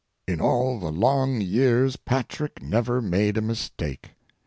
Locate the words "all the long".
0.41-1.41